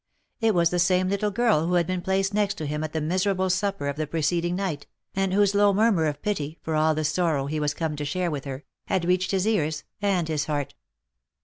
[0.39, 3.51] It was the same little girl who had been placed next him at the miserable
[3.51, 7.03] supper of the preced ing night, and whose low murmur of pity for all the
[7.05, 10.73] sorrow he was come to share with her, had reached his ears and his heart.